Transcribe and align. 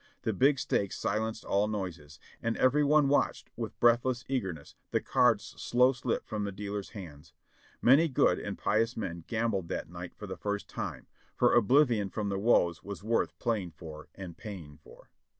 The 0.23 0.33
big 0.33 0.57
stakes 0.57 0.97
silenced 0.97 1.45
all 1.45 1.67
noises, 1.67 2.19
and 2.41 2.57
every 2.57 2.83
one 2.83 3.07
watched 3.07 3.51
with 3.55 3.79
breathless 3.79 4.23
eagerness 4.27 4.73
the 4.89 4.99
cards' 4.99 5.53
slow 5.61 5.91
slip 5.93 6.25
from 6.25 6.43
the 6.43 6.51
dealer's 6.51 6.89
hands. 6.89 7.33
]\Iany 7.83 8.11
good 8.11 8.39
and 8.39 8.57
pious 8.57 8.97
men 8.97 9.25
gambled 9.27 9.67
that 9.67 9.91
night 9.91 10.15
for 10.15 10.25
the 10.25 10.37
first 10.37 10.67
time, 10.67 11.05
for 11.35 11.53
oblivion 11.53 12.09
from 12.09 12.29
the 12.29 12.39
woes 12.39 12.81
was 12.81 13.03
worth 13.03 13.37
playing 13.37 13.73
for 13.77 14.07
and 14.15 14.37
paying 14.37 14.79
for. 14.83 15.11